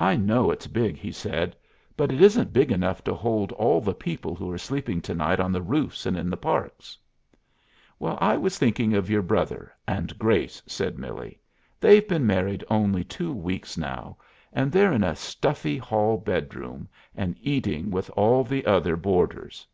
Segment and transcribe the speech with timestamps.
[0.00, 1.54] "I know it's big," he said,
[1.96, 5.38] "but it isn't big enough to hold all the people who are sleeping to night
[5.38, 6.98] on the roofs and in the parks."
[8.02, 11.38] "I was thinking of your brother and Grace," said Millie.
[11.78, 14.16] "They've been married only two weeks now,
[14.52, 19.68] and they're in a stuffy hall bedroom and eating with all the other boarders.